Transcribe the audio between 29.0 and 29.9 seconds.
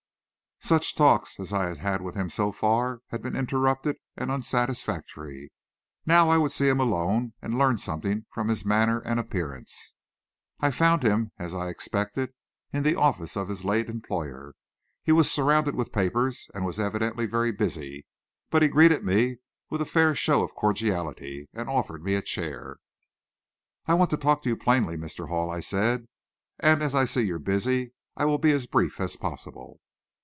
as possible."